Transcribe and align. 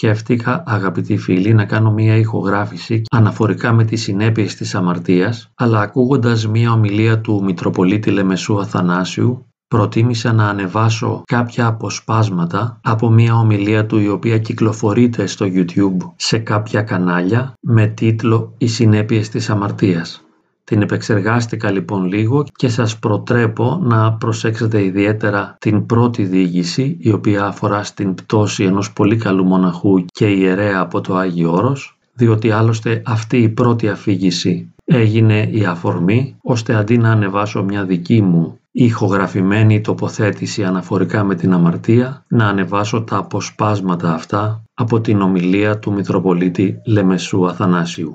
σκέφτηκα 0.00 0.62
αγαπητοί 0.66 1.16
φίλοι 1.16 1.54
να 1.54 1.64
κάνω 1.64 1.92
μία 1.92 2.16
ηχογράφηση 2.16 3.02
αναφορικά 3.10 3.72
με 3.72 3.84
τις 3.84 4.02
συνέπειες 4.02 4.54
της 4.54 4.74
αμαρτίας 4.74 5.50
αλλά 5.54 5.80
ακούγοντας 5.80 6.48
μία 6.48 6.72
ομιλία 6.72 7.20
του 7.20 7.42
Μητροπολίτη 7.44 8.10
Λεμεσού 8.10 8.60
Αθανάσιου 8.60 9.46
προτίμησα 9.68 10.32
να 10.32 10.48
ανεβάσω 10.48 11.22
κάποια 11.26 11.66
αποσπάσματα 11.66 12.80
από 12.82 13.10
μία 13.10 13.34
ομιλία 13.34 13.86
του 13.86 13.98
η 13.98 14.08
οποία 14.08 14.38
κυκλοφορείται 14.38 15.26
στο 15.26 15.46
YouTube 15.48 16.10
σε 16.16 16.38
κάποια 16.38 16.82
κανάλια 16.82 17.52
με 17.60 17.86
τίτλο 17.86 18.54
«Οι 18.58 18.66
συνέπειες 18.66 19.28
της 19.28 19.50
αμαρτίας». 19.50 20.24
Την 20.70 20.82
επεξεργάστηκα 20.82 21.70
λοιπόν 21.70 22.04
λίγο 22.04 22.44
και 22.54 22.68
σας 22.68 22.98
προτρέπω 22.98 23.80
να 23.82 24.12
προσέξετε 24.12 24.84
ιδιαίτερα 24.84 25.56
την 25.58 25.86
πρώτη 25.86 26.24
διήγηση 26.24 26.96
η 27.00 27.10
οποία 27.10 27.44
αφορά 27.44 27.82
στην 27.84 28.14
πτώση 28.14 28.64
ενός 28.64 28.92
πολύ 28.92 29.16
καλού 29.16 29.44
μοναχού 29.44 30.04
και 30.04 30.26
ιερέα 30.26 30.80
από 30.80 31.00
το 31.00 31.16
Άγιο 31.16 31.52
Όρος 31.52 31.98
διότι 32.14 32.50
άλλωστε 32.50 33.02
αυτή 33.06 33.36
η 33.36 33.48
πρώτη 33.48 33.88
αφήγηση 33.88 34.74
έγινε 34.84 35.48
η 35.50 35.64
αφορμή 35.64 36.36
ώστε 36.42 36.74
αντί 36.74 36.98
να 36.98 37.10
ανεβάσω 37.10 37.62
μια 37.62 37.84
δική 37.84 38.22
μου 38.22 38.58
ηχογραφημένη 38.70 39.80
τοποθέτηση 39.80 40.64
αναφορικά 40.64 41.24
με 41.24 41.34
την 41.34 41.52
αμαρτία 41.52 42.24
να 42.28 42.46
ανεβάσω 42.46 43.02
τα 43.02 43.16
αποσπάσματα 43.16 44.14
αυτά 44.14 44.62
από 44.74 45.00
την 45.00 45.20
ομιλία 45.20 45.78
του 45.78 45.92
Μητροπολίτη 45.92 46.80
Λεμεσού 46.86 47.46
Αθανάσιου. 47.46 48.14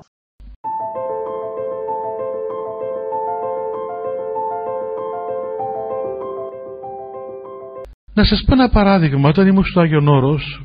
Να 8.15 8.23
σας 8.23 8.43
πω 8.45 8.53
ένα 8.53 8.69
παράδειγμα. 8.69 9.29
Όταν 9.29 9.47
ήμουν 9.47 9.65
στο 9.65 9.79
Άγιον 9.79 10.07
Όρος 10.07 10.61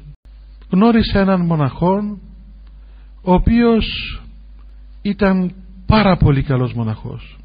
γνώρισα 0.70 1.20
έναν 1.20 1.40
μοναχό 1.40 2.18
ο 3.22 3.32
οποίος 3.32 3.86
ήταν 5.02 5.52
πάρα 5.86 6.16
πολύ 6.16 6.42
καλός 6.42 6.72
μοναχός. 6.72 7.38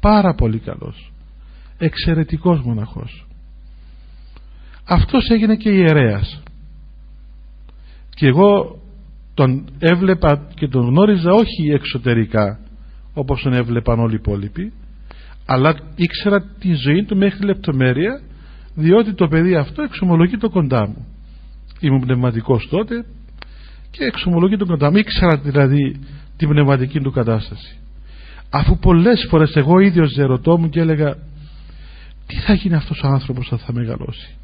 Πάρα 0.00 0.34
πολύ 0.34 0.58
καλός. 0.58 1.12
Εξαιρετικός 1.78 2.60
μοναχός. 2.60 3.26
Αυτός 4.84 5.28
έγινε 5.28 5.56
και 5.56 5.70
ιερέας. 5.70 6.42
Και 8.14 8.26
εγώ 8.26 8.78
τον 9.34 9.68
έβλεπα 9.78 10.46
και 10.54 10.68
τον 10.68 10.86
γνώριζα 10.86 11.32
όχι 11.32 11.70
εξωτερικά 11.74 12.58
όπως 13.14 13.42
τον 13.42 13.52
έβλεπαν 13.52 13.98
όλοι 13.98 14.12
οι 14.12 14.18
υπόλοιποι 14.20 14.72
αλλά 15.46 15.76
ήξερα 15.94 16.42
τη 16.58 16.72
ζωή 16.72 17.04
του 17.04 17.16
μέχρι 17.16 17.44
λεπτομέρεια 17.44 18.20
διότι 18.74 19.14
το 19.14 19.28
παιδί 19.28 19.54
αυτό 19.54 19.82
εξομολογεί 19.82 20.36
το 20.36 20.50
κοντά 20.50 20.88
μου. 20.88 21.06
Ήμουν 21.80 22.00
πνευματικός 22.00 22.68
τότε 22.70 23.04
και 23.90 24.04
εξομολογεί 24.04 24.56
το 24.56 24.66
κοντά 24.66 24.90
μου. 24.90 24.96
Ήξερα 24.96 25.36
δηλαδή 25.36 26.00
την 26.36 26.48
πνευματική 26.48 27.00
του 27.00 27.10
κατάσταση. 27.10 27.76
Αφού 28.50 28.78
πολλές 28.78 29.26
φορές 29.28 29.54
εγώ 29.54 29.78
ίδιος 29.78 30.10
ζερωτώ 30.10 30.58
μου 30.58 30.68
και 30.68 30.80
έλεγα 30.80 31.16
τι 32.26 32.36
θα 32.36 32.52
γίνει 32.52 32.74
αυτός 32.74 33.00
ο 33.02 33.06
άνθρωπος 33.06 33.46
όταν 33.46 33.58
θα 33.58 33.72
μεγαλώσει; 33.72 34.34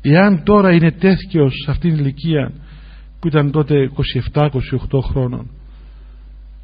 Εάν 0.00 0.42
τώρα 0.44 0.72
είναι 0.72 0.90
τέτοιος 0.90 1.52
σε 1.64 1.70
αυτήν 1.70 1.94
την 1.94 2.04
ηλικία 2.04 2.52
που 3.20 3.28
ήταν 3.28 3.50
τότε 3.50 3.90
27-28 4.32 4.48
χρόνων 5.02 5.50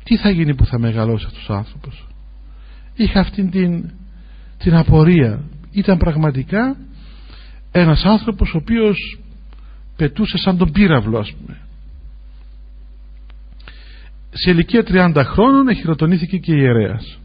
τι 0.05 0.17
θα 0.17 0.31
γίνει 0.31 0.55
που 0.55 0.67
θα 0.67 0.79
μεγαλώσει 0.79 1.25
αυτός 1.27 1.49
ο 1.49 1.55
άνθρωπος; 1.55 2.09
Είχα 2.95 3.21
αυτήν 3.21 3.51
την, 3.51 3.91
την 4.59 4.75
απορία 4.75 5.41
ήταν 5.75 5.99
πραγματικά 5.99 6.77
ένας 7.73 8.05
άνθρωπος 8.05 8.55
ο 8.55 8.57
οποίος 8.57 9.19
πετούσε 9.97 10.39
σαν 10.39 10.57
τον 10.57 10.73
πύραυλο 10.73 11.19
ας 11.19 11.33
πούμε. 11.33 11.59
Σε 14.31 14.51
ηλικία 14.51 14.85
30 14.89 15.23
χρόνων 15.25 15.69
εχειροτονήθηκε 15.69 16.39
και 16.39 16.55
ιερέας. 16.55 17.19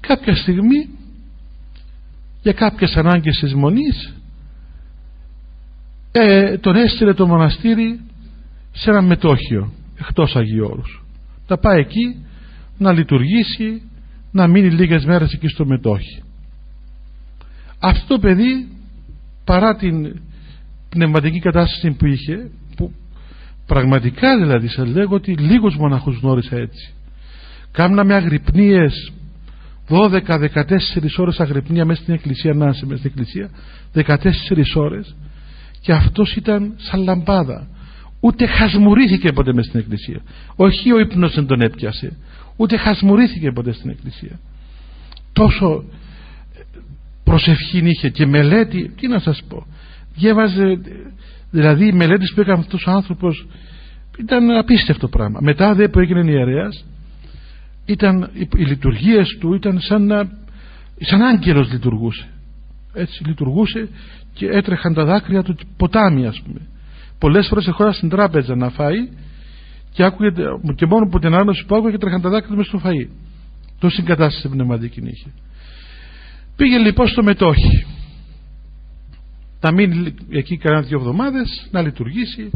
Κάποια 0.00 0.36
στιγμή 0.36 0.88
για 2.42 2.52
κάποιες 2.52 2.96
ανάγκες 2.96 3.38
της 3.38 3.54
μονής 3.54 4.14
ε, 6.12 6.58
τον 6.58 6.76
έστειλε 6.76 7.14
το 7.14 7.26
μοναστήρι 7.26 8.00
σε 8.72 8.90
ένα 8.90 9.02
μετόχιο 9.02 9.72
εκτός 9.98 10.36
Αγίου 10.36 10.68
Όρους. 10.70 11.04
Θα 11.46 11.58
πάει 11.58 11.80
εκεί 11.80 12.24
να 12.78 12.92
λειτουργήσει 12.92 13.82
να 14.32 14.46
μείνει 14.46 14.70
λίγες 14.70 15.04
μέρες 15.04 15.32
εκεί 15.32 15.48
στο 15.48 15.66
μετόχι 15.66 16.22
αυτό 17.78 18.06
το 18.06 18.18
παιδί 18.18 18.68
παρά 19.44 19.76
την 19.76 20.20
πνευματική 20.88 21.38
κατάσταση 21.38 21.90
που 21.90 22.06
είχε 22.06 22.50
που 22.76 22.92
πραγματικά 23.66 24.38
δηλαδή 24.38 24.68
σας 24.68 24.88
λέγω 24.88 25.14
ότι 25.14 25.32
λίγους 25.32 25.76
μοναχούς 25.76 26.18
γνώρισα 26.18 26.56
έτσι. 26.56 26.94
Κάμναμε 27.70 28.14
αγρυπνίες 28.14 29.12
12-14 29.88 30.08
ώρες 31.16 31.40
αγρυπνία 31.40 31.84
μέσα 31.84 32.02
στην 32.02 32.14
εκκλησία 32.14 32.54
να 32.54 32.68
είσαι 32.68 32.86
μέσα 32.86 32.98
στην 32.98 33.10
εκκλησία 33.10 33.50
14 33.94 34.74
ώρες. 34.74 35.16
Και 35.80 35.92
αυτός 35.92 36.36
ήταν 36.36 36.72
σαν 36.76 37.02
λαμπάδα. 37.02 37.68
Ούτε 38.20 38.46
χασμουρήθηκε 38.46 39.32
ποτέ 39.32 39.52
μέσα 39.52 39.68
στην 39.68 39.80
εκκλησία. 39.80 40.22
Όχι 40.56 40.92
ο 40.92 40.98
ύπνος 40.98 41.34
δεν 41.34 41.46
τον 41.46 41.60
έπιασε. 41.60 42.16
Ούτε 42.56 42.76
χασμουρήθηκε 42.76 43.52
ποτέ 43.52 43.72
στην 43.72 43.90
εκκλησία. 43.90 44.38
Τόσο 45.32 45.84
προσευχή 47.26 47.78
είχε 47.84 48.08
και 48.08 48.26
μελέτη 48.26 48.92
τι 48.96 49.08
να 49.08 49.18
σας 49.18 49.42
πω 49.48 49.66
διέβαζε 50.16 50.80
δηλαδή 51.50 51.86
οι 51.86 51.92
μελέτες 51.92 52.32
που 52.34 52.40
έκανε 52.40 52.60
αυτός 52.60 52.86
ο 52.86 52.90
άνθρωπος 52.90 53.46
ήταν 54.18 54.50
απίστευτο 54.50 55.08
πράγμα. 55.08 55.38
Μετά 55.42 55.74
δε 55.74 55.88
που 55.88 56.00
έγινε 56.00 56.30
ιερέας 56.30 56.84
ήταν 57.86 58.30
οι 58.34 58.64
λειτουργίες 58.64 59.36
του 59.40 59.54
ήταν 59.54 59.80
σαν 59.80 60.06
να 60.06 60.28
σαν 61.00 61.22
άγγελος 61.22 61.72
λειτουργούσε. 61.72 62.26
Έτσι 62.92 63.24
λειτουργούσε 63.26 63.88
και 64.32 64.46
έτρεχαν 64.46 64.94
τα 64.94 65.04
δάκρυα 65.04 65.42
του 65.42 65.56
ποτάμι 65.76 66.26
ας 66.26 66.42
πούμε. 66.44 66.60
Πολλές 67.18 67.46
φορές 67.46 67.66
εχώρα 67.66 67.92
στην 67.92 68.08
τράπεζα 68.08 68.56
να 68.56 68.70
φάει 68.70 69.08
και, 69.92 70.04
άκουγε, 70.04 70.30
και 70.74 70.86
μόνο 70.86 71.08
που 71.10 71.18
την 71.18 71.34
άνωση 71.34 71.64
που 71.66 71.76
άκουγε 71.76 71.98
τρέχαν 71.98 72.20
τα 72.20 72.28
δάκρυα 72.28 72.50
του 72.50 72.56
μες 72.56 72.66
στο 72.66 72.80
φαΐ. 72.84 73.08
Τόση 73.78 74.02
κατάσταση 74.02 74.48
πνευματική 74.48 75.00
είχε 75.00 75.32
πήγε 76.56 76.78
λοιπόν 76.78 77.08
στο 77.08 77.22
μετόχι. 77.22 77.86
Να 79.60 79.72
μείνει 79.72 80.14
εκεί 80.30 80.56
κανένα 80.56 80.82
δύο 80.82 80.98
εβδομάδες 80.98 81.68
να 81.70 81.80
λειτουργήσει 81.82 82.50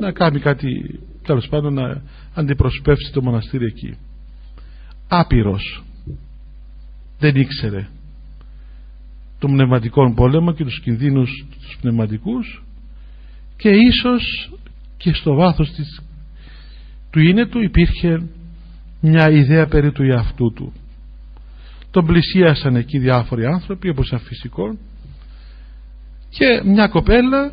να 0.00 0.12
κάνει 0.12 0.40
κάτι 0.40 1.00
τέλος 1.22 1.48
πάντων 1.48 1.74
να 1.74 2.02
αντιπροσωπεύσει 2.34 3.12
το 3.12 3.22
μοναστήρι 3.22 3.64
εκεί. 3.64 3.96
Άπειρος. 5.08 5.84
Δεν 7.18 7.36
ήξερε 7.36 7.88
το 9.38 9.46
πνευματικό 9.46 10.12
πόλεμο 10.14 10.52
και 10.52 10.64
τους 10.64 10.80
κινδύνους 10.80 11.46
τους 11.60 11.78
πνευματικούς 11.80 12.62
και 13.56 13.68
ίσως 13.68 14.50
και 14.96 15.12
στο 15.12 15.34
βάθος 15.34 15.70
της, 15.70 16.02
του 17.10 17.20
είναι 17.20 17.46
του 17.46 17.62
υπήρχε 17.62 18.28
μια 19.00 19.30
ιδέα 19.30 19.66
περί 19.66 19.92
του 19.92 20.02
εαυτού 20.02 20.52
του 20.52 20.72
τον 21.96 22.06
πλησίασαν 22.06 22.76
εκεί 22.76 22.98
διάφοροι 22.98 23.46
άνθρωποι 23.46 23.88
όπως 23.88 24.06
σαν 24.06 24.18
φυσικό. 24.18 24.78
Και 26.28 26.62
μια 26.64 26.88
κοπέλα 26.88 27.52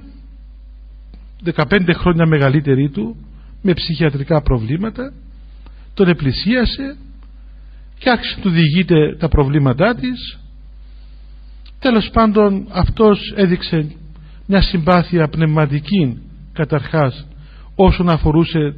15 1.56 1.80
χρόνια 1.94 2.26
μεγαλύτερη 2.26 2.90
του 2.90 3.16
με 3.62 3.74
ψυχιατρικά 3.74 4.42
προβλήματα 4.42 5.14
τον 5.94 6.08
επλησίασε 6.08 6.98
και 7.98 8.10
άρχισε 8.10 8.40
του 8.42 8.50
διηγείται 8.50 9.16
τα 9.20 9.28
προβλήματά 9.28 9.96
της. 9.96 10.40
Τέλος 11.80 12.10
πάντων 12.14 12.68
αυτός 12.72 13.34
έδειξε 13.36 13.96
μια 14.48 14.62
συμπάθεια 14.62 15.28
πνευματική 15.28 16.22
καταρχάς 16.54 17.28
όσον 17.76 18.10
αφορούσε 18.10 18.76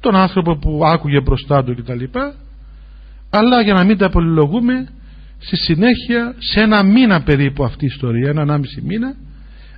τον 0.00 0.14
άνθρωπο 0.14 0.58
που 0.58 0.80
άκουγε 0.86 1.20
μπροστά 1.20 1.64
του 1.64 1.74
κτλ 1.74 2.04
αλλά 3.36 3.60
για 3.60 3.74
να 3.74 3.84
μην 3.84 3.98
τα 3.98 4.10
πολυλογούμε 4.10 4.88
στη 5.38 5.56
συνέχεια 5.56 6.34
σε 6.38 6.60
ένα 6.60 6.82
μήνα 6.82 7.22
περίπου 7.22 7.64
αυτή 7.64 7.84
η 7.84 7.88
ιστορία 7.92 8.28
ένα 8.28 8.42
ανάμιση 8.42 8.82
μήνα 8.82 9.14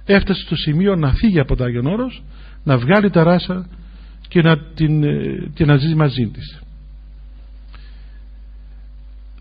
έφτασε 0.05 0.43
στο 0.43 0.57
σημείο 0.57 0.97
να 0.97 1.13
φύγει 1.13 1.39
από 1.39 1.57
το 1.57 1.65
Άγιον 1.65 1.87
Όρος 1.87 2.23
να 2.65 2.79
βγάλει 2.79 3.11
τα 3.11 3.23
ράσα 3.23 3.69
και 4.29 4.43
να, 4.43 4.59
την, 4.59 5.05
ε, 5.05 5.51
και 5.55 5.65
να 5.65 5.77
ζει 5.77 5.95
μαζί 5.95 6.27
της. 6.27 6.61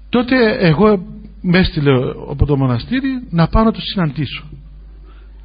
Τότε 0.10 0.58
εγώ 0.60 1.06
με 1.42 1.58
έστειλε 1.58 1.92
από 2.30 2.46
το 2.46 2.58
μοναστήρι 2.58 3.28
να 3.30 3.48
πάω 3.48 3.64
να 3.64 3.72
το 3.72 3.82
συναντήσω. 3.82 4.44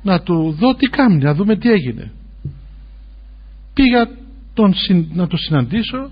Να 0.02 0.22
του 0.22 0.56
δω 0.58 0.74
τι 0.74 0.86
κάνει 0.86 1.22
να 1.22 1.34
δούμε 1.34 1.56
τι 1.56 1.70
έγινε. 1.70 2.12
Πήγα 3.74 4.08
τον, 4.54 4.74
να 5.12 5.26
το 5.26 5.36
συναντήσω 5.36 6.10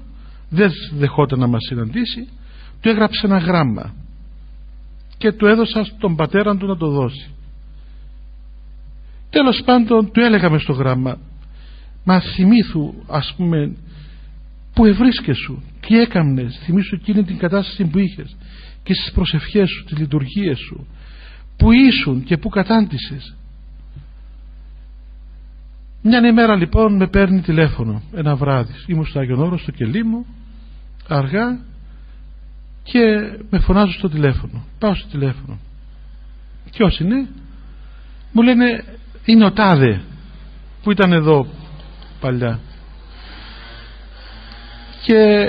δεν 0.48 0.70
δεχόταν 0.92 1.38
να 1.38 1.46
μας 1.46 1.64
συναντήσει 1.68 2.28
του 2.80 2.88
έγραψε 2.88 3.26
ένα 3.26 3.38
γράμμα 3.38 3.94
και 5.18 5.32
του 5.32 5.46
έδωσα 5.46 5.84
στον 5.84 6.16
πατέρα 6.16 6.56
του 6.56 6.66
να 6.66 6.76
το 6.76 6.90
δώσει. 6.90 7.30
Τέλος 9.30 9.62
πάντων 9.64 10.12
του 10.12 10.20
έλεγαμε 10.20 10.58
στο 10.58 10.72
γράμμα 10.72 11.18
μα 12.04 12.20
θυμήθου 12.20 12.94
ας 13.06 13.34
πούμε 13.36 13.76
που 14.74 14.84
ευρίσκεσαι 14.84 15.58
τι 15.80 15.98
έκαμνες 15.98 16.60
θυμήσου 16.64 16.94
εκείνη 16.94 17.24
την 17.24 17.38
κατάσταση 17.38 17.84
που 17.84 17.98
είχες 17.98 18.36
και 18.82 18.94
στις 18.94 19.12
προσευχές 19.12 19.70
σου, 19.70 19.84
τις 19.84 19.98
λειτουργίες 19.98 20.58
σου 20.58 20.86
που 21.56 21.72
ήσουν 21.72 22.24
και 22.24 22.36
που 22.36 22.48
κατάντησες 22.48 23.36
μια 26.02 26.26
ημέρα 26.26 26.56
λοιπόν 26.56 26.96
με 26.96 27.08
παίρνει 27.08 27.40
τηλέφωνο 27.40 28.02
ένα 28.14 28.36
βράδυ. 28.36 28.72
Ήμουν 28.86 29.06
στο 29.06 29.18
Άγιον 29.18 29.40
Όρος 29.40 29.60
στο 29.60 29.70
κελί 29.70 30.04
μου 30.04 30.26
αργά 31.08 31.58
και 32.90 33.00
με 33.50 33.58
φωνάζω 33.58 33.92
στο 33.92 34.08
τηλέφωνο. 34.08 34.64
Πάω 34.78 34.94
στο 34.94 35.08
τηλέφωνο. 35.08 35.58
Ποιος 36.70 36.98
είναι; 36.98 37.28
Μου 38.32 38.42
λένε 38.42 38.84
είναι 39.24 39.44
ο 39.44 39.52
Τάδε 39.52 40.00
που 40.82 40.90
ήταν 40.90 41.12
εδώ 41.12 41.46
παλιά 42.20 42.60
και 45.04 45.46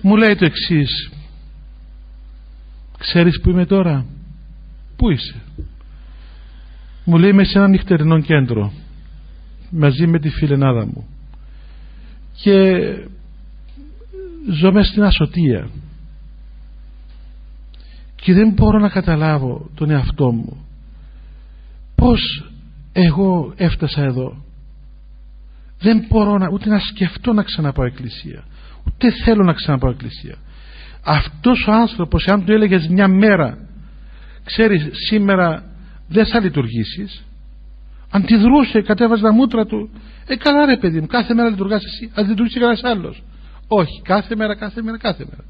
μου 0.00 0.16
λέει 0.16 0.34
το 0.34 0.44
εξής 0.44 1.10
ξέρεις 2.98 3.40
που 3.40 3.50
είμαι 3.50 3.66
τώρα; 3.66 4.06
Πού 4.96 5.10
είσαι; 5.10 5.42
Μου 7.04 7.18
λέει 7.18 7.30
είμαι 7.30 7.44
σε 7.44 7.58
ένα 7.58 7.68
νυχτερινό 7.68 8.20
κέντρο 8.20 8.72
μαζί 9.70 10.06
με 10.06 10.18
τη 10.18 10.28
φιλενάδα 10.30 10.86
μου 10.86 11.06
και 12.42 12.78
ζω 14.50 14.72
μέσα 14.72 14.90
στην 14.90 15.02
ασωτεία 15.02 15.68
και 18.14 18.32
δεν 18.32 18.50
μπορώ 18.50 18.78
να 18.78 18.88
καταλάβω 18.88 19.70
τον 19.74 19.90
εαυτό 19.90 20.32
μου. 20.32 20.66
Πως 21.94 22.44
εγώ 22.92 23.52
έφτασα 23.56 24.02
εδώ. 24.02 24.44
Δεν 25.80 26.06
μπορώ 26.08 26.38
να, 26.38 26.48
ούτε 26.52 26.68
να 26.68 26.78
σκεφτώ 26.78 27.32
να 27.32 27.42
ξαναπάω 27.42 27.86
εκκλησία. 27.86 28.44
Ούτε 28.86 29.10
θέλω 29.24 29.44
να 29.44 29.52
ξαναπάω 29.52 29.90
εκκλησία. 29.90 30.36
Αυτός 31.04 31.66
ο 31.66 31.72
άνθρωπος 31.72 32.26
αν 32.26 32.44
του 32.44 32.52
έλεγες 32.52 32.88
μια 32.88 33.08
μέρα 33.08 33.58
ξέρεις 34.44 34.88
σήμερα 35.08 35.64
δεν 36.08 36.26
θα 36.26 36.40
λειτουργήσεις 36.40 37.24
αντιδρούσε 38.10 38.82
κατέβαζε 38.82 39.22
τα 39.22 39.32
μούτρα 39.32 39.66
του. 39.66 39.90
Ε 40.26 40.36
καλά 40.36 40.66
ρε 40.66 40.76
παιδί 40.76 41.00
μου 41.00 41.06
κάθε 41.06 41.34
μέρα 41.34 41.48
λειτουργάς 41.48 41.84
εσύ 41.84 42.10
ας 42.14 42.26
λειτουργήσει 42.26 42.58
κανένας 42.58 42.84
άλλος 42.84 43.22
όχι 43.68 44.02
κάθε 44.02 44.36
μέρα 44.36 44.56
κάθε 44.56 44.82
μέρα 44.82 44.98
κάθε 44.98 45.24
μέρα. 45.30 45.44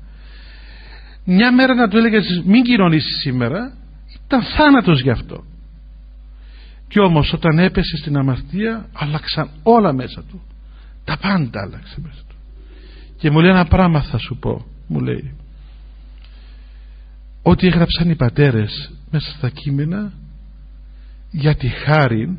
Μια 1.25 1.53
μέρα 1.53 1.75
να 1.75 1.89
του 1.89 1.97
έλεγες 1.97 2.43
μην 2.45 2.63
κοινωνήσεις 2.63 3.21
σήμερα 3.21 3.77
ήταν 4.27 4.43
θάνατος 4.43 5.01
γι' 5.01 5.11
αυτό. 5.11 5.45
Και 6.89 7.01
όμως 7.01 7.33
όταν 7.33 7.59
έπεσε 7.59 7.97
στην 7.97 8.17
αμαρτία 8.17 8.89
άλλαξαν 8.93 9.49
όλα 9.63 9.93
μέσα 9.93 10.23
του. 10.23 10.43
Τα 11.05 11.19
πάντα 11.19 11.61
άλλαξε 11.61 12.01
μέσα 12.01 12.23
του. 12.29 12.37
Και 13.17 13.31
μου 13.31 13.41
λέει 13.41 13.51
ένα 13.51 13.67
πράγμα 13.67 14.03
θα 14.03 14.19
σου 14.19 14.37
πω 14.37 14.67
μου 14.87 15.01
λέει. 15.01 15.35
Ότι 17.43 17.67
έγραψαν 17.67 18.11
οι 18.11 18.17
πατέρες 18.17 18.93
μέσα 19.11 19.31
στα 19.31 19.51
κείμενα 19.51 20.13
για 21.31 21.55
τη 21.55 21.69
χάρη 21.69 22.39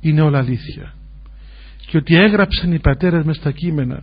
είναι 0.00 0.20
όλα 0.20 0.38
αλήθεια. 0.38 0.94
Και 1.86 1.96
ότι 1.96 2.16
έγραψαν 2.16 2.72
οι 2.72 2.78
πατέρες 2.78 3.24
μέσα 3.24 3.40
στα 3.40 3.50
κείμενα 3.50 4.02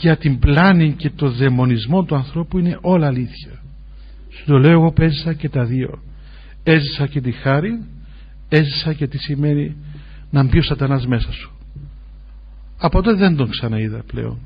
για 0.00 0.16
την 0.16 0.38
πλάνη 0.38 0.92
και 0.92 1.10
το 1.10 1.30
δαιμονισμό 1.30 2.04
του 2.04 2.14
ανθρώπου 2.14 2.58
είναι 2.58 2.78
όλα 2.80 3.06
αλήθεια. 3.06 3.62
Σου 4.28 4.44
το 4.46 4.58
λέω 4.58 4.70
εγώ 4.70 4.92
που 4.92 5.02
έζησα 5.02 5.32
και 5.32 5.48
τα 5.48 5.64
δύο. 5.64 6.02
Έζησα 6.62 7.06
και 7.06 7.20
τη 7.20 7.32
χάρη 7.32 7.84
έζησα 8.48 8.92
και 8.92 9.06
τι 9.06 9.18
σημαίνει 9.18 9.76
να 10.30 10.44
μπει 10.44 10.58
ο 10.58 10.62
σατανάς 10.62 11.06
μέσα 11.06 11.32
σου. 11.32 11.50
Από 12.78 13.02
τότε 13.02 13.16
δεν 13.16 13.36
τον 13.36 13.50
ξαναείδα 13.50 14.02
πλέον. 14.06 14.38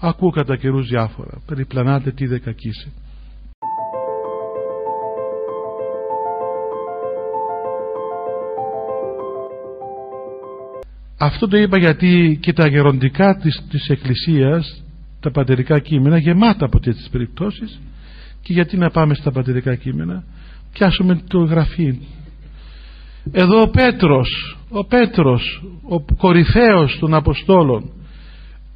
Ακούω 0.00 0.30
κατά 0.30 0.56
καιρούς 0.56 0.88
διάφορα. 0.88 1.40
Περιπλανάτε 1.46 2.10
τι 2.10 2.26
δεκακίσει 2.26 2.92
αυτό 11.18 11.48
το 11.48 11.56
είπα 11.56 11.78
γιατί 11.78 12.38
και 12.40 12.52
τα 12.52 12.66
γεροντικά 12.66 13.36
της, 13.36 13.62
της 13.70 13.88
Εκκλησίας 13.88 14.82
τα 15.28 15.40
πατερικά 15.40 15.78
κείμενα 15.78 16.18
γεμάτα 16.18 16.64
από 16.64 16.80
τέτοιες 16.80 17.08
περιπτώσεις. 17.12 17.80
Και 18.42 18.52
γιατί 18.52 18.76
να 18.76 18.90
πάμε 18.90 19.14
στα 19.14 19.30
πατερικά 19.30 19.74
κείμενα; 19.74 20.24
Πιάσουμε 20.72 21.20
το 21.28 21.38
γραφή 21.38 21.98
εδώ 23.32 23.60
ο 23.60 23.68
Πέτρος 23.68 24.58
ο 24.68 24.84
Πέτρος 24.84 25.64
ο 25.88 26.00
κορυφαίος 26.00 26.98
των 26.98 27.14
Αποστόλων 27.14 27.92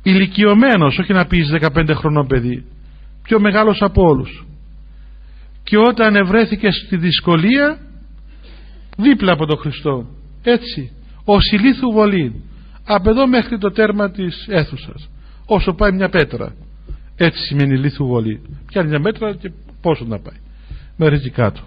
ηλικιωμένος 0.03 0.99
όχι 0.99 1.13
να 1.13 1.27
πεις 1.27 1.51
15 1.61 1.91
χρονών 1.95 2.27
παιδί 2.27 2.65
πιο 3.23 3.41
μεγάλος 3.41 3.83
από 3.83 4.03
όλους. 4.03 4.47
Και 5.63 5.77
όταν 5.77 6.17
ευρέθηκε 6.17 6.71
στη 6.71 6.97
δυσκολία 6.97 7.79
δίπλα 8.97 9.33
από 9.33 9.47
τον 9.47 9.59
Χριστό 9.59 10.07
έτσι 10.43 10.91
ο 11.25 11.35
ηλίθου 11.53 11.93
βολή 11.93 12.43
από 12.87 13.11
εδώ 13.11 13.27
μέχρι 13.27 13.59
το 13.59 13.71
τέρμα 13.71 14.11
της 14.11 14.47
αίθουσας 14.49 15.09
όσο 15.47 15.73
πάει 15.73 15.93
μια 15.93 16.09
πέτρα. 16.09 16.55
Έτσι 17.17 17.43
σημαίνει 17.43 17.79
λίθου 17.79 18.07
βολή. 18.07 18.43
Πιάνει 18.67 18.89
μια 18.89 18.99
μέτρα 18.99 19.35
και 19.35 19.51
πόσο 19.83 20.05
να 20.05 20.19
πάει. 20.19 20.37
Μέχρι 20.97 21.31
κάτω. 21.31 21.61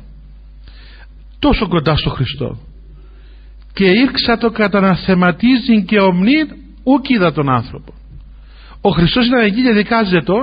Τόσο 1.40 1.68
κοντά 1.68 1.96
στο 1.98 2.10
Χριστό. 2.10 2.58
Και 3.74 3.86
ήρξα 3.86 4.38
το 4.38 4.52
καταναθεματίζει 4.52 5.84
και 5.86 6.00
ομνήν 6.00 6.48
ούκ 6.84 7.10
είδα 7.10 7.32
τον 7.32 7.50
άνθρωπο. 7.50 7.94
Ο 8.82 8.90
Χριστός 8.90 9.26
ήταν 9.28 9.40
εκεί 9.46 9.64
και 9.64 9.74
δικάζεται 9.74 10.34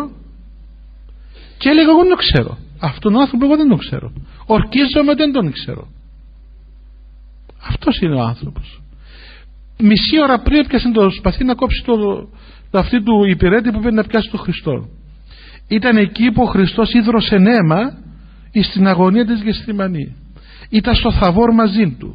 και 1.59 1.69
έλεγα 1.69 1.91
εγώ 1.91 1.99
δεν 1.99 2.09
το 2.09 2.17
ξέρω. 2.17 2.59
Αυτόν 2.81 3.13
τον 3.13 3.21
άνθρωπο 3.21 3.45
εγώ 3.45 3.57
δεν 3.57 3.69
τον 3.69 3.79
ξέρω. 3.79 4.13
Ορκίζομαι 4.47 5.15
δεν 5.15 5.33
τον 5.33 5.53
ξέρω 5.53 5.89
αυτός 7.63 8.01
είναι 8.01 8.15
ο 8.15 8.21
άνθρωπος. 8.21 8.83
Μισή 9.79 10.21
ώρα 10.23 10.39
πριν 10.39 10.59
έπιασε 10.59 10.91
το 10.91 11.11
σπαθί 11.11 11.45
να 11.45 11.55
κόψει 11.55 11.85
το, 11.85 11.97
το 11.97 12.29
αυτή 12.79 13.03
του 13.03 13.25
υπηρέτη 13.25 13.71
που 13.71 13.81
πρέπει 13.81 13.95
να 13.95 14.05
πιάσει 14.05 14.31
τον 14.31 14.41
Χριστό. 14.41 14.89
Ήταν 15.69 15.97
εκεί 15.97 16.31
που 16.31 16.43
ο 16.43 16.47
Χριστός 16.47 16.93
ίδρωσε 16.93 17.37
νέμα 17.37 17.81
στην 18.63 18.87
αγωνία 18.87 19.27
της 19.27 19.43
Γεστημανή 19.43 20.17
ήταν 20.71 20.95
στο 20.95 21.13
Θαβόρ 21.13 21.55
μαζί 21.55 21.97
του. 21.99 22.15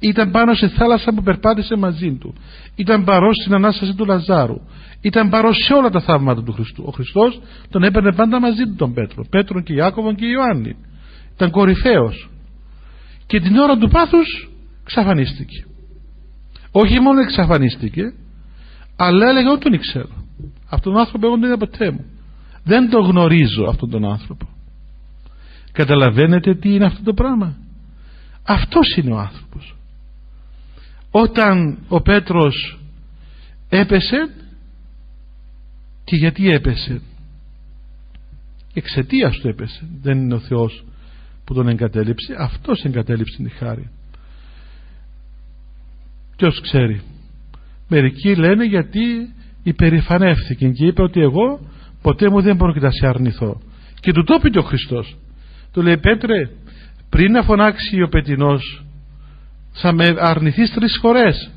Ήταν 0.00 0.30
πάνω 0.30 0.54
σε 0.54 0.68
θάλασσα 0.68 1.12
που 1.12 1.22
περπάτησε 1.22 1.76
μαζί 1.76 2.16
του. 2.20 2.34
Ήταν 2.76 3.04
παρός 3.04 3.36
στην 3.36 3.54
Ανάσταση 3.54 3.94
του 3.94 4.04
Λαζάρου. 4.04 4.60
Ήταν 5.00 5.28
παρός 5.28 5.56
σε 5.64 5.72
όλα 5.72 5.90
τα 5.90 6.00
θαύματα 6.00 6.42
του 6.42 6.52
Χριστού. 6.52 6.84
Ο 6.86 6.90
Χριστός 6.90 7.40
τον 7.70 7.82
έπαιρνε 7.82 8.12
πάντα 8.12 8.40
μαζί 8.40 8.64
του 8.64 8.74
τον 8.74 8.94
Πέτρο. 8.94 9.24
Πέτρο 9.30 9.60
και 9.60 9.72
Ιάκωβον 9.72 10.14
και 10.14 10.26
Ιωάννη. 10.26 10.76
Ήταν 11.34 11.50
κορυφαίος. 11.50 12.30
Και 13.26 13.40
την 13.40 13.56
ώρα 13.56 13.76
του 13.76 13.88
πάθους 13.88 14.50
ξαφανίστηκε 14.84 15.64
όχι 16.70 17.00
μόνο 17.00 17.20
εξαφανίστηκε 17.20 18.02
αλλά 19.00 19.28
έλεγε 19.28 19.48
ότι 19.48 19.70
τον 19.70 19.78
ξέρω. 19.78 20.24
Αυτόν 20.68 20.92
τον 20.92 21.00
άνθρωπο 21.00 21.26
εγώ 21.26 21.36
δεν 21.36 21.44
είδα 21.44 21.58
ποτέ 21.58 21.90
μου. 21.90 22.04
Δεν 22.64 22.90
τον 22.90 23.04
γνωρίζω 23.04 23.64
αυτόν 23.68 23.90
τον 23.90 24.04
άνθρωπο 24.04 24.48
καταλαβαίνετε 25.78 26.54
τι 26.54 26.74
είναι 26.74 26.84
αυτό 26.84 27.02
το 27.02 27.14
πράγμα; 27.14 27.56
Αυτός 28.42 28.96
είναι 28.96 29.12
ο 29.12 29.18
άνθρωπος. 29.18 29.76
Όταν 31.10 31.78
ο 31.88 32.00
Πέτρος 32.00 32.78
έπεσε 33.68 34.34
και 36.04 36.16
γιατί 36.16 36.50
έπεσε; 36.50 37.00
Εξαιτίας 38.74 39.36
του 39.36 39.48
έπεσε. 39.48 39.88
Δεν 40.02 40.18
είναι 40.18 40.34
ο 40.34 40.38
Θεός 40.38 40.84
που 41.44 41.54
τον 41.54 41.68
εγκατέλειψε. 41.68 42.34
Αυτός 42.38 42.84
εγκατέλειψε 42.84 43.42
τη 43.42 43.48
χάρη. 43.48 43.90
Ποιος 46.36 46.60
ξέρει; 46.60 47.00
Μερικοί 47.88 48.34
λένε 48.34 48.64
γιατί 48.64 49.00
υπερηφανεύθηκε 49.62 50.68
και 50.68 50.86
είπε 50.86 51.02
ότι 51.02 51.20
εγώ 51.20 51.60
ποτέ 52.02 52.30
μου 52.30 52.40
δεν 52.40 52.56
μπορώ 52.56 52.74
να 52.76 52.90
σε 52.90 53.06
αρνηθώ. 53.06 53.60
Και 54.00 54.12
του 54.12 54.24
το 54.24 54.34
είπε 54.38 54.48
και 54.48 54.58
ο 54.58 54.62
Χριστός. 54.62 55.16
Του 55.72 55.82
λέει 55.82 55.98
Πέτρε 55.98 56.50
πριν 57.08 57.32
να 57.32 57.42
φωνάξει 57.42 58.02
ο 58.02 58.08
πετινός 58.08 58.84
θα 59.72 59.92
με 59.92 60.14
αρνηθείς 60.18 60.70
τρεις 60.70 60.98
φορές. 61.00 61.50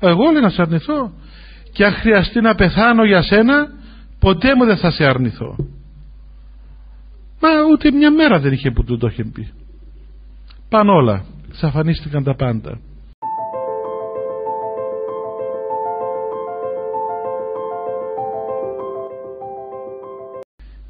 Εγώ 0.00 0.30
λέει 0.32 0.42
να 0.42 0.50
σε 0.50 0.62
αρνηθώ. 0.62 1.12
Και 1.72 1.84
αν 1.84 1.92
χρειαστεί 1.92 2.40
να 2.40 2.54
πεθάνω 2.54 3.04
για 3.04 3.22
σένα 3.22 3.68
ποτέ 4.18 4.54
μου 4.54 4.64
δεν 4.64 4.76
θα 4.76 4.90
σε 4.90 5.04
αρνηθώ 5.04 5.56
μα 7.40 7.48
ούτε 7.72 7.90
μια 7.90 8.10
μέρα 8.10 8.40
δεν 8.40 8.52
είχε 8.52 8.70
που 8.70 8.84
του 8.84 8.98
το 8.98 9.06
είχε 9.06 9.24
πει. 9.24 9.52
Πάνε 10.68 10.90
όλα 10.90 11.24
εξαφανίστηκαν 11.48 12.24
τα 12.24 12.34
πάντα 12.34 12.80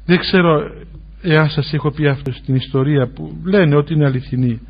δεν 0.09 0.19
ξέρω 0.19 0.71
εάν 1.21 1.49
σας 1.49 1.73
έχω 1.73 1.91
πει 1.91 2.07
αυτό 2.07 2.31
στην 2.31 2.55
ιστορία 2.55 3.11
που 3.15 3.37
λένε 3.43 3.75
ότι 3.75 3.93
είναι 3.93 4.05
αληθινή 4.05 4.61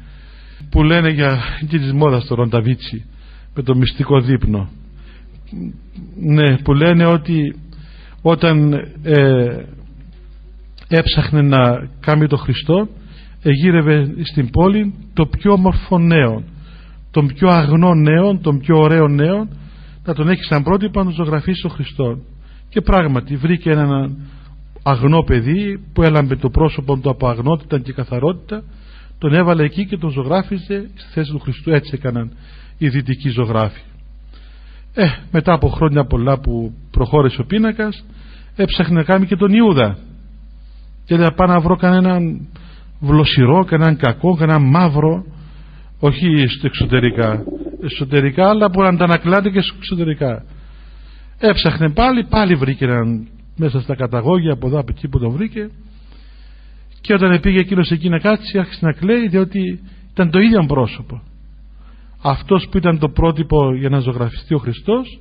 που 0.69 0.83
λένε 0.83 1.09
για 1.09 1.39
και 1.67 1.77
της 1.77 1.93
μόδας 1.93 2.25
το 2.25 2.35
Ρονταβίτσι 2.35 3.05
με 3.55 3.63
το 3.63 3.75
μυστικό 3.75 4.21
δείπνο. 4.21 4.69
Ναι 6.19 6.57
που 6.57 6.73
λένε 6.73 7.05
ότι 7.05 7.55
όταν 8.21 8.73
ε, 9.03 9.63
έψαχνε 10.87 11.41
να 11.41 11.89
κάνει 11.99 12.27
το 12.27 12.37
Χριστό 12.37 12.87
εγύρευε 13.43 14.13
στην 14.23 14.49
πόλη 14.49 14.93
το 15.13 15.25
πιο 15.25 15.51
όμορφο 15.51 15.99
νέο 15.99 16.43
τον 17.11 17.27
πιο 17.27 17.49
αγνό 17.49 17.93
νέο 17.93 18.37
τον 18.37 18.59
πιο 18.59 18.77
ωραίο 18.77 19.07
νέο 19.07 19.47
να 20.05 20.13
τον 20.13 20.29
έχει 20.29 20.43
σαν 20.43 20.63
πρότυπο 20.63 20.99
να 20.99 21.05
τον 21.05 21.13
ζωγραφίσει 21.25 21.65
ο 21.65 21.69
Χριστό 21.69 22.19
και 22.69 22.81
πράγματι 22.81 23.35
βρήκε 23.35 23.69
έναν 23.69 24.17
αγνό 24.83 25.23
παιδί 25.23 25.79
που 25.93 26.03
έλαμπε 26.03 26.35
το 26.35 26.49
πρόσωπο 26.49 26.97
του 26.97 27.09
από 27.09 27.27
αγνότητα 27.27 27.79
και 27.79 27.93
καθαρότητα 27.93 28.63
τον 29.17 29.33
έβαλε 29.33 29.63
εκεί 29.63 29.85
και 29.85 29.97
τον 29.97 30.09
ζωγράφιζε 30.09 30.89
στη 30.95 31.11
θέση 31.13 31.31
του 31.31 31.39
Χριστού. 31.39 31.71
Έτσι 31.71 31.91
έκαναν 31.93 32.31
οι 32.77 32.89
δυτικοί 32.89 33.29
ζωγράφοι. 33.29 33.81
Ε, 34.93 35.07
μετά 35.31 35.53
από 35.53 35.67
χρόνια 35.67 36.05
πολλά 36.05 36.39
που 36.39 36.73
προχώρησε 36.91 37.41
ο 37.41 37.45
πίνακας 37.45 38.05
έψαχνε 38.55 38.95
να 38.95 39.03
κάνει 39.03 39.25
και 39.25 39.35
τον 39.35 39.53
Ιούδα. 39.53 39.97
Και 41.05 41.17
να 41.17 41.31
πάω 41.31 41.47
να 41.47 41.59
βρω 41.59 41.75
κανέναν 41.75 42.47
βλοσιρό, 42.99 43.65
κανέναν 43.65 43.97
κακό, 43.97 44.35
κανέναν 44.35 44.69
μαύρο 44.69 45.25
όχι 45.99 46.47
στο 46.47 46.67
εξωτερικά 46.67 47.43
εσωτερικά 47.81 48.49
αλλά 48.49 48.69
που 48.69 48.83
αντανακλάται 48.83 49.49
και 49.49 49.61
εξωτερικά 49.77 50.43
έψαχνε 51.39 51.89
πάλι, 51.89 52.23
πάλι 52.23 52.55
βρήκε 52.55 52.85
έναν 52.85 53.27
μέσα 53.59 53.81
στα 53.81 53.95
καταγόγια 53.95 54.53
από 54.53 54.67
εδώ 54.67 54.79
από 54.79 54.91
εκεί 54.95 55.07
που 55.07 55.19
τον 55.19 55.31
βρήκε. 55.31 55.69
Και 57.01 57.13
όταν 57.13 57.39
πήγε 57.39 57.59
εκείνος 57.59 57.91
εκεί 57.91 58.09
να 58.09 58.19
κάτσει 58.19 58.57
άρχισε 58.59 58.85
να 58.85 58.91
κλαίει 58.91 59.27
διότι 59.27 59.79
ήταν 60.11 60.29
το 60.29 60.39
ίδιο 60.39 60.65
πρόσωπο. 60.67 61.21
Αυτός 62.21 62.67
που 62.71 62.77
ήταν 62.77 62.99
το 62.99 63.09
πρότυπο 63.09 63.75
για 63.75 63.89
να 63.89 63.99
ζωγραφιστεί 63.99 64.53
ο 64.53 64.57
Χριστός 64.57 65.19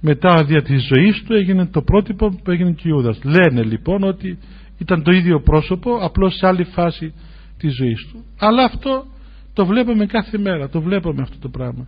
μετά 0.00 0.44
δια 0.44 0.62
της 0.62 0.86
ζωής 0.86 1.22
του 1.22 1.32
έγινε 1.32 1.66
το 1.66 1.82
πρότυπο 1.82 2.28
που 2.28 2.50
έγινε 2.50 2.72
και 2.72 2.88
ο 2.88 2.90
Ιούδας. 2.90 3.18
Λένε 3.24 3.62
λοιπόν 3.62 4.02
ότι 4.02 4.38
ήταν 4.78 5.02
το 5.02 5.10
ίδιο 5.10 5.40
πρόσωπο 5.40 5.96
απλώς 5.96 6.34
σε 6.34 6.46
άλλη 6.46 6.64
φάση 6.64 7.14
της 7.58 7.74
ζωής 7.74 8.08
του. 8.12 8.24
Αλλά 8.38 8.64
αυτό 8.64 9.04
το 9.52 9.66
βλέπουμε 9.66 10.06
κάθε 10.06 10.38
μέρα 10.38 10.68
το 10.68 10.80
βλέπουμε 10.80 11.22
αυτό 11.22 11.38
το 11.38 11.48
πράγμα. 11.48 11.86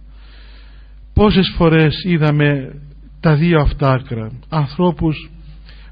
Πόσες 1.15 1.55
φορές 1.57 2.05
είδαμε 2.05 2.75
τα 3.21 3.35
δύο 3.35 3.61
αυτά 3.61 3.91
άκρα 3.91 4.31
ανθρώπους 4.49 5.31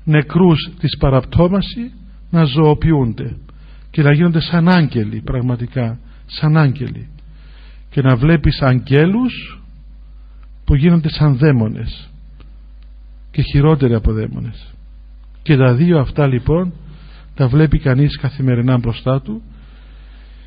νεκρούς 0.05 0.71
της 0.79 0.97
παραπτώμασης 0.99 1.93
να 2.31 2.45
ζωοποιούνται 2.45 3.37
και 3.91 4.03
να 4.03 4.13
γίνονται 4.13 4.41
σαν 4.41 4.69
άγγελοι 4.69 5.21
πραγματικά 5.21 5.99
σαν 6.27 6.57
άγγελοι. 6.57 7.09
Και 7.91 8.03
να 8.03 8.17
βλέπεις 8.17 8.61
αγγέλους 8.61 9.63
που 10.65 10.75
γίνονται 10.75 11.09
σαν 11.09 11.37
δαίμονες 11.37 12.11
και 13.31 13.43
χειρότεροι 13.43 13.95
από 13.95 14.13
δαίμονες. 14.13 14.75
Και 15.43 15.57
τα 15.57 15.75
δύο 15.75 15.99
αυτά 15.99 16.27
λοιπόν 16.27 16.73
τα 17.35 17.49
βλέπει 17.49 17.79
κανείς 17.79 18.19
καθημερινά 18.19 18.79
μπροστά 18.79 19.21
του. 19.21 19.43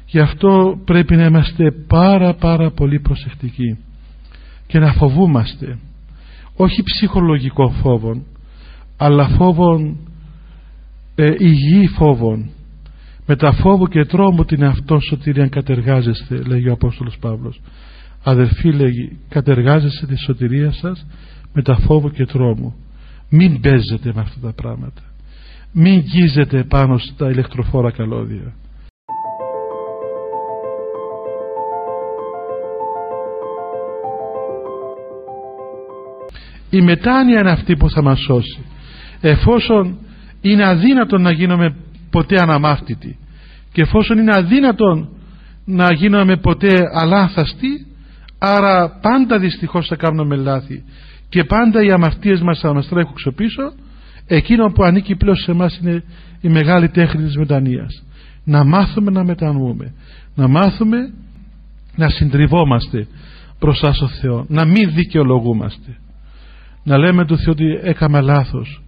Γι' 0.05 0.19
αυτό 0.19 0.79
πρέπει 0.85 1.15
να 1.15 1.25
είμαστε 1.25 1.71
πάρα 1.87 2.33
πάρα 2.33 2.71
πολύ 2.71 2.99
προσεκτικοί 2.99 3.77
και 4.67 4.79
να 4.79 4.93
φοβούμαστε. 4.93 5.77
Όχι 6.55 6.83
ψυχολογικό 6.83 7.69
φόβο 7.69 8.23
αλλά 8.97 9.27
φόβων 9.27 9.97
ε, 11.15 11.33
υγιή 11.37 11.87
φόβων 11.87 12.49
με 13.25 13.35
τα 13.35 13.51
φόβο 13.51 13.87
και 13.87 14.05
τρόμο 14.05 14.45
την 14.45 14.61
εαυτό 14.61 14.99
σωτηρία 14.99 15.47
κατεργάζεστε 15.47 16.35
λέγει 16.35 16.69
ο 16.69 16.73
Απόστολος 16.73 17.17
Παύλος. 17.19 17.61
Αδερφοί 18.23 18.71
λέγει 18.71 19.17
κατεργάζεστε 19.29 20.05
τη 20.05 20.15
σωτηρία 20.15 20.71
σας 20.71 21.05
με 21.53 21.61
τα 21.61 21.75
φόβο 21.75 22.09
και 22.09 22.25
τρόμο 22.25 22.75
μην 23.29 23.61
παίζετε 23.61 24.11
με 24.15 24.21
αυτά 24.21 24.39
τα 24.41 24.53
πράγματα. 24.53 25.01
Μην 25.71 25.99
γίζετε 25.99 26.63
πάνω 26.63 26.97
στα 26.97 27.29
ηλεκτροφόρα 27.29 27.91
καλώδια. 27.91 28.53
Η 36.69 36.81
μετάνοια 36.81 37.39
είναι 37.39 37.51
αυτή 37.51 37.75
που 37.75 37.89
θα 37.89 38.01
μας 38.01 38.19
σώσει 38.19 38.65
εφόσον 39.21 39.97
είναι 40.41 40.65
αδύνατον 40.65 41.21
να 41.21 41.31
γίνουμε 41.31 41.75
ποτέ 42.09 42.41
αναμάφτητοι 42.41 43.17
και 43.71 43.81
εφόσον 43.81 44.17
είναι 44.17 44.35
αδύνατον 44.35 45.09
να 45.65 45.93
γίνουμε 45.93 46.37
ποτέ 46.37 46.81
αλάνθαστοι 46.93 47.85
άρα 48.37 48.99
πάντα 49.01 49.39
δυστυχώς 49.39 49.87
θα 49.87 49.95
κάνουμε 49.95 50.35
λάθη 50.35 50.83
και 51.29 51.43
πάντα 51.43 51.83
οι 51.83 51.91
αμαρτίες 51.91 52.41
μας 52.41 52.59
θα 52.59 52.73
μας 52.73 52.87
τρέχουν 52.87 53.13
ξοπίσω 53.13 53.73
εκείνο 54.27 54.71
που 54.71 54.83
ανήκει 54.83 55.15
πλέον 55.15 55.35
σε 55.35 55.51
εμάς 55.51 55.77
είναι 55.77 56.03
η 56.41 56.49
μεγάλη 56.49 56.89
τέχνη 56.89 57.23
της 57.23 57.37
μετανοίας. 57.37 58.03
Να 58.43 58.63
μάθουμε 58.63 59.11
να 59.11 59.23
μετανοούμε 59.23 59.93
να 60.35 60.47
μάθουμε 60.47 60.97
να 61.95 62.09
συντριβόμαστε 62.09 63.07
μπροστά 63.59 63.93
στο 63.93 64.07
Θεό 64.07 64.45
να 64.47 64.65
μην 64.65 64.93
δικαιολογούμαστε. 64.93 65.97
Να 66.83 66.97
λέμε 66.97 67.25
του 67.25 67.37
Θεού 67.37 67.51
ότι 67.51 67.79
έκανα 67.81 68.21
λάθος 68.21 68.83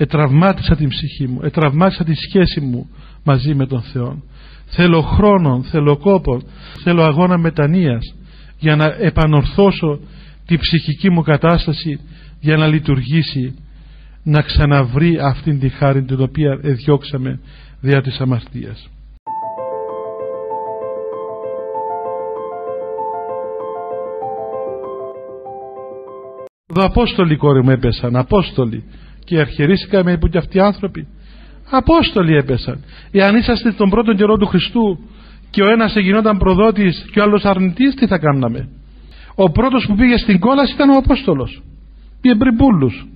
ετραυμάτισα 0.00 0.76
την 0.76 0.88
ψυχή 0.88 1.28
μου 1.28 1.40
ετραυμάτισα 1.42 2.04
τη 2.04 2.14
σχέση 2.14 2.60
μου 2.60 2.90
μαζί 3.24 3.54
με 3.54 3.66
τον 3.66 3.82
Θεό 3.82 4.22
θέλω 4.66 5.00
χρόνο, 5.02 5.62
θέλω 5.62 5.96
κόπο 5.96 6.42
θέλω 6.82 7.02
αγώνα 7.02 7.38
μετανοίας 7.38 8.14
για 8.58 8.76
να 8.76 8.84
επανορθώσω 8.84 10.00
τη 10.46 10.56
ψυχική 10.56 11.10
μου 11.10 11.22
κατάσταση 11.22 12.00
για 12.40 12.56
να 12.56 12.66
λειτουργήσει 12.66 13.54
να 14.22 14.42
ξαναβρει 14.42 15.18
αυτήν 15.18 15.60
τη 15.60 15.68
χάρη 15.68 16.02
την 16.02 16.20
οποία 16.20 16.58
εδιώξαμε 16.62 17.40
δια 17.80 18.02
της 18.02 18.20
αμαρτίας. 18.20 18.88
Εδώ 26.66 26.84
Απόστολοι 26.84 27.36
κόρη 27.36 27.62
μου 27.62 27.70
έπεσαν, 27.70 28.16
Απόστολοι 28.16 28.84
και 29.24 29.40
αρχιερίστηκαμε 29.40 30.18
που 30.18 30.28
και 30.28 30.38
αυτοί 30.38 30.56
οι 30.56 30.60
άνθρωποι. 30.60 31.06
Απόστολοι 31.70 32.36
έπεσαν. 32.36 32.84
Εάν 33.10 33.36
είσαστε 33.36 33.72
τον 33.72 33.90
πρώτο 33.90 34.12
καιρό 34.12 34.36
του 34.36 34.46
Χριστού 34.46 34.98
και 35.50 35.62
ο 35.62 35.70
ένας 35.70 35.96
εγινόταν 35.96 36.38
προδότης 36.38 37.06
και 37.12 37.20
ο 37.20 37.22
άλλος 37.22 37.44
αρνητής, 37.44 37.94
τι 37.94 38.06
θα 38.06 38.18
κάναμε; 38.18 38.68
Ο 39.34 39.50
πρώτος 39.50 39.86
που 39.86 39.94
πήγε 39.94 40.16
στην 40.16 40.38
κόλαση 40.38 40.72
ήταν 40.72 40.90
ο 40.90 40.96
Απόστολος. 40.96 41.62
Πήγε 42.20 42.34
πριν 42.34 42.56
πούλους. 42.56 43.06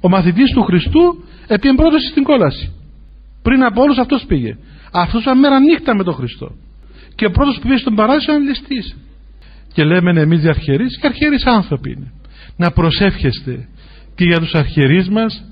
Ο 0.00 0.08
μαθητής 0.08 0.52
του 0.52 0.62
Χριστού 0.62 1.24
έπιε 1.46 1.74
πρώτος 1.74 2.02
στην 2.10 2.22
κόλαση. 2.22 2.72
Πριν 3.42 3.64
από 3.64 3.82
όλους 3.82 3.98
αυτός 3.98 4.24
πήγε. 4.26 4.56
Αυτός 4.92 5.22
ήταν 5.22 5.38
μέρα 5.38 5.60
νύχτα 5.60 5.96
με 5.96 6.04
τον 6.04 6.14
Χριστό. 6.14 6.50
Και 7.14 7.26
ο 7.26 7.30
πρώτος 7.30 7.54
που 7.54 7.62
πήγε 7.62 7.76
στον 7.76 7.94
παράδεισο 7.94 8.32
ήταν 8.32 8.42
ληστής. 8.42 8.96
Και 9.72 9.84
λέμε 9.84 10.20
εμείς 10.20 10.40
διαρχιερείς 10.40 10.98
και 11.00 11.06
αρχιερείς 11.06 11.44
άνθρωποι 11.44 11.90
είναι 11.90 12.12
να 12.56 12.70
προσεύχεστε 12.70 13.68
και 14.20 14.26
για 14.26 14.38
τους 14.38 14.54
αρχιερείς 14.54 15.08
μας 15.08 15.44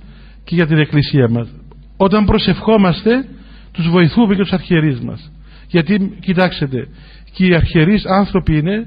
και 0.45 0.55
για 0.55 0.67
την 0.67 0.79
εκκλησία 0.79 1.29
μας. 1.29 1.49
Όταν 1.97 2.25
προσευχόμαστε 2.25 3.25
τους 3.73 3.89
βοηθούμε 3.89 4.35
και 4.35 4.43
τους 4.43 4.53
αρχιερείς 4.53 5.01
μας. 5.01 5.33
Γιατί 5.69 6.17
κοιτάξτε 6.21 6.89
και 7.33 7.47
οι 7.47 7.55
αρχιερείς 7.55 8.05
άνθρωποι 8.07 8.59
είναι 8.59 8.87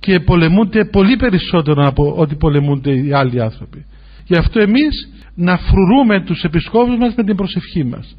και 0.00 0.20
πολεμούνται 0.20 0.84
πολύ 0.84 1.16
περισσότερο 1.16 1.86
από 1.86 2.14
ό,τι 2.16 2.34
πολεμούνται 2.34 2.90
οι 2.90 3.12
άλλοι 3.12 3.42
άνθρωποι. 3.42 3.84
Γι' 4.26 4.36
αυτό 4.36 4.60
εμείς 4.60 5.08
να 5.34 5.56
φρουρούμε 5.56 6.24
τους 6.24 6.42
επισκόπους 6.42 6.96
μας 6.98 7.14
με 7.14 7.24
την 7.24 7.36
προσευχή 7.36 7.84
μας 7.84 8.16